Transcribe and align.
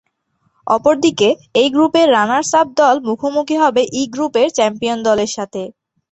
অপরদিকে 0.67 1.29
এই 1.55 1.69
গ্রুপের 1.75 2.07
রানার্স-আপ 2.15 2.67
দল 2.79 2.95
মুখোমুখি 3.07 3.55
হবে 3.63 3.81
ই 3.93 4.03
গ্রুপের 4.13 4.47
চ্যাম্পিয়ন 4.57 4.99
দলের 5.07 5.31
সাথে। 5.37 5.61